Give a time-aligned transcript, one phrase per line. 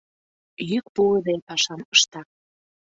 [0.69, 2.21] Йӱк пуыде пашам ышта.